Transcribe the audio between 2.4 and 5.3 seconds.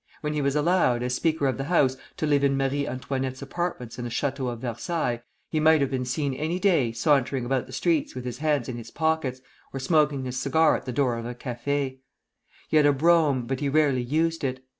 in Marie Antoinette's apartments in the Château of Versailles,